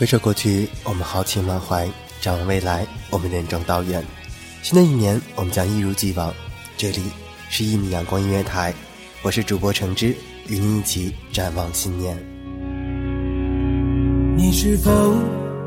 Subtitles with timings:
[0.00, 1.86] 回首过去，我们豪情满怀；
[2.22, 4.02] 展望未来，我们任重道远。
[4.62, 6.32] 新的一年，我们将一如既往。
[6.78, 7.02] 这里
[7.50, 8.72] 是一米阳光音乐台，
[9.20, 10.16] 我是主播橙汁，
[10.48, 12.16] 与你一起展望新年。
[14.38, 14.90] 你是否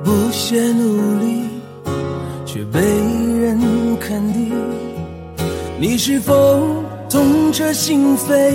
[0.03, 1.43] 不懈努力，
[2.43, 3.59] 却被人
[3.99, 4.51] 看低？
[5.79, 8.51] 你是否痛彻心扉，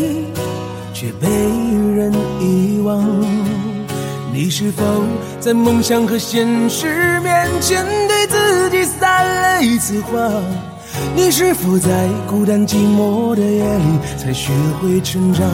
[0.92, 3.67] 却被人遗忘？
[4.41, 4.84] 你是否
[5.41, 10.33] 在梦想和现实面前对自己撒了一次谎？
[11.16, 15.45] 你是否在孤单寂寞的夜里才学会成长？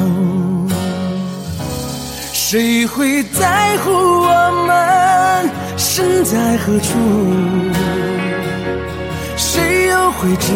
[2.30, 6.93] 谁会在乎我们身在何处？
[9.35, 10.52] 谁又会知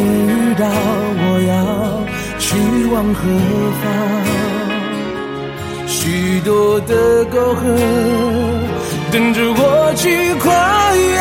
[0.58, 2.04] 道我要
[2.38, 2.58] 去
[2.92, 3.22] 往何
[3.80, 4.57] 方？
[6.00, 7.60] 许多的沟壑
[9.10, 11.18] 等着我去跨越，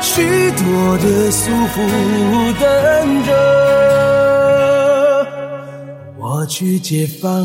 [0.00, 1.76] 许多的束缚
[2.58, 2.64] 等
[3.24, 3.28] 着
[6.18, 7.44] 我去解放。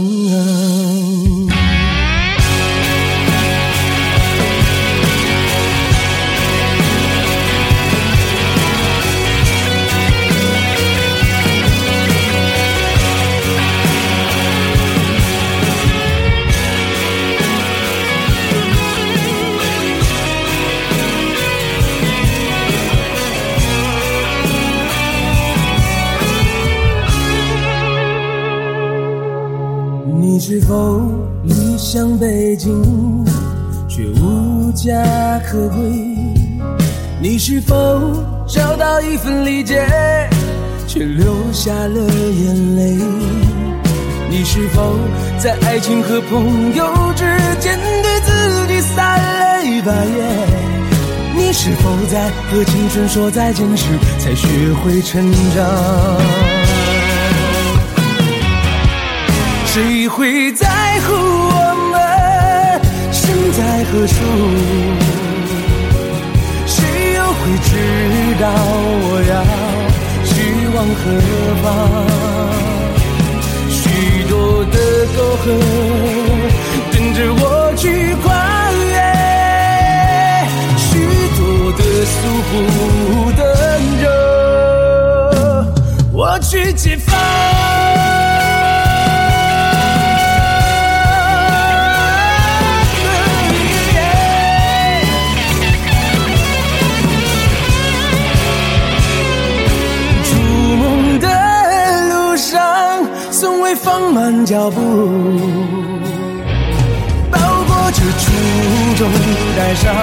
[30.70, 31.02] 否
[31.46, 33.26] 理想背景
[33.88, 34.94] 却无家
[35.40, 36.16] 可归？
[37.20, 37.76] 你是否
[38.48, 39.84] 找到一份理解，
[40.86, 42.96] 却流下了眼泪？
[44.30, 44.96] 你是否
[45.40, 47.26] 在爱情和朋友之
[47.60, 50.46] 间对自己撒了一把盐？
[51.36, 53.86] 你是否在和青春说再见时
[54.20, 54.48] 才学
[54.84, 56.69] 会成长？
[59.72, 60.66] 谁会在
[61.02, 61.58] 乎我
[61.92, 61.96] 们
[63.14, 63.22] 身
[63.52, 64.16] 在何处？
[66.66, 67.70] 谁又会知
[68.42, 68.44] 道
[69.06, 69.32] 我要
[70.26, 70.32] 去
[70.74, 71.02] 往何
[71.62, 71.64] 方？
[73.70, 73.80] 许
[74.28, 74.76] 多的
[75.16, 75.46] 沟壑
[76.92, 77.44] 等着我
[77.78, 77.86] 去
[78.24, 78.26] 跨
[78.90, 78.98] 越，
[80.78, 80.90] 许
[81.38, 81.40] 多
[81.78, 82.18] 的束
[82.50, 82.52] 缚
[83.38, 83.40] 等
[84.02, 84.04] 着
[86.12, 87.29] 我去解放。
[104.10, 104.80] 放慢脚步，
[107.32, 107.38] 包
[107.68, 108.32] 裹着初
[108.98, 109.08] 衷，
[109.56, 109.94] 带上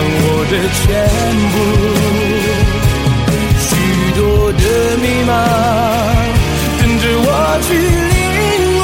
[0.00, 0.82] 我的全
[1.52, 1.54] 部。
[3.60, 3.68] 许
[4.16, 4.64] 多的
[4.96, 5.30] 迷茫，
[6.80, 7.28] 等着我
[7.60, 8.80] 去领悟。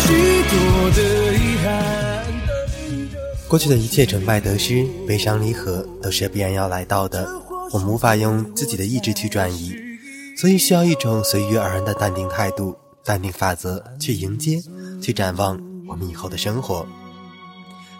[0.00, 0.08] 许
[0.48, 0.56] 多
[0.96, 0.98] 的
[1.36, 1.68] 遗憾，
[3.46, 7.28] 过去的一切成败得失、悲伤离合，都是必然要来到的。
[7.72, 9.76] 我们无法用自己的意志去转移。
[10.36, 14.62] 所以需要一种随遇而安的淡定态度、淡定法则去迎接、
[15.00, 16.86] 去展望我们以后的生活。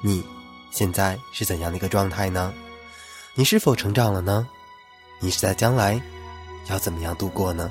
[0.02, 0.22] 你
[0.70, 2.52] 现在是怎样的一个状态呢？
[3.34, 4.46] 你是否成长了呢？
[5.20, 6.00] 你是在将来
[6.68, 7.70] 要怎么样度过呢？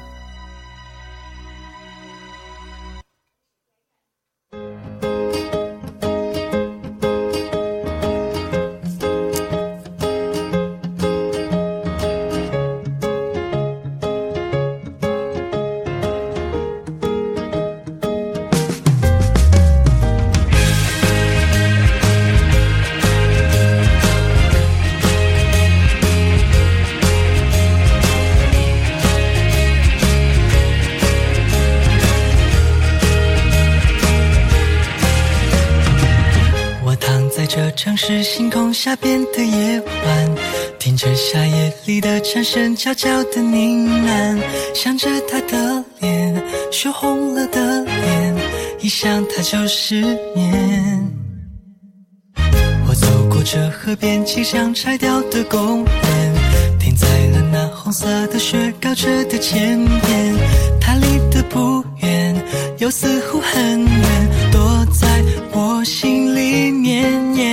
[37.84, 40.36] 像是星空下边的夜晚，
[40.80, 43.58] 听着夏夜里的蝉声悄悄的呢
[44.08, 44.40] 喃，
[44.74, 48.36] 想着他的脸，羞红了的脸，
[48.80, 50.02] 一想他就失
[50.34, 51.12] 眠。
[52.88, 56.34] 我走过这河边即将拆掉的公园，
[56.80, 60.36] 停在了那红色的雪糕车的前边，
[60.80, 62.46] 它离得不远，
[62.78, 65.22] 又似乎很远，躲在
[65.52, 67.53] 我心里面。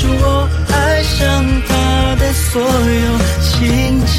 [0.00, 4.10] 出我爱上他的所有情节。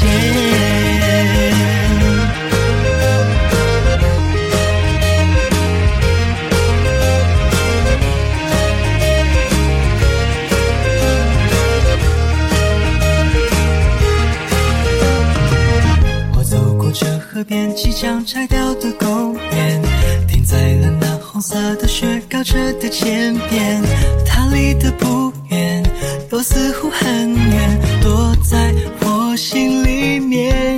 [17.34, 19.82] 河边即将拆掉的公园，
[20.28, 23.82] 停在了那色的雪糕车的前边。
[24.24, 25.82] 它离得不远，
[26.30, 30.71] 又似乎很远，躲在我心里面。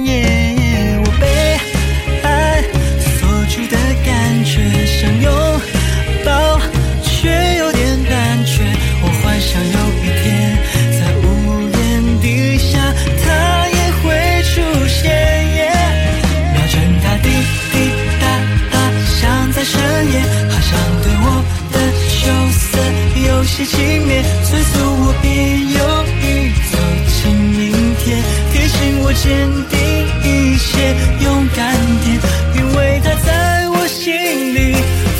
[29.45, 29.79] 坚定
[30.23, 32.19] 一些，勇敢点，
[32.57, 34.75] 因为他在我心里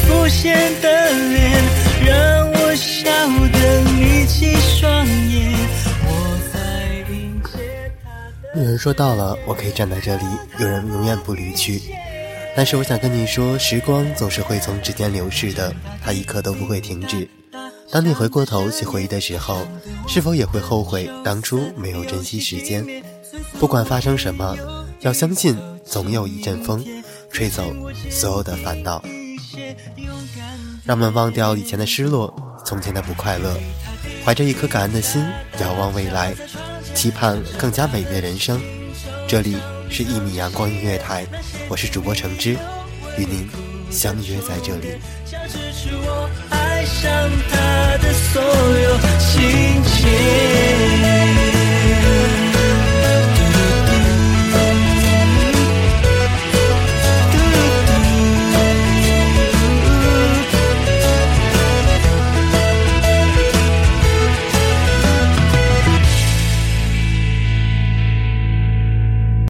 [0.07, 1.53] 浮现的脸，
[2.07, 3.11] 让我笑
[3.53, 5.53] 得眯起双眼。
[8.57, 10.25] 有人说到了，我可以站在这里，
[10.59, 11.83] 有人永远不离去。
[12.57, 17.29] 但是我想跟你说，时光总是会从指尖流逝的，它一刻都不会停止。
[17.91, 19.67] 当你回过头去回忆的时候，
[20.09, 22.85] 是否也会后悔当初没有珍惜时间？
[23.59, 24.57] 不管发生什么，
[25.01, 26.85] 要相信总有一阵风，
[27.31, 27.75] 吹走
[28.11, 29.03] 所有的烦恼。
[30.85, 33.57] 让我们忘掉以前的失落，从前的不快乐，
[34.25, 35.25] 怀着一颗感恩的心，
[35.61, 36.35] 遥望未来，
[36.95, 38.61] 期盼更加美丽的人生。
[39.27, 39.57] 这里
[39.89, 41.25] 是《一米阳光音乐台》，
[41.69, 42.57] 我是主播橙汁，
[43.17, 43.49] 与您
[43.91, 44.99] 相约在这里。
[47.51, 48.95] 他的所有。